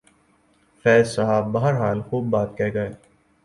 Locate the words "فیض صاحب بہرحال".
0.85-2.01